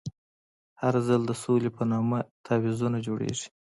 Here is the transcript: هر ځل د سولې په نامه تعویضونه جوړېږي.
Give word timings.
هر 0.81 0.95
ځل 1.07 1.21
د 1.27 1.31
سولې 1.43 1.69
په 1.77 1.83
نامه 1.91 2.19
تعویضونه 2.45 2.97
جوړېږي. 3.07 3.47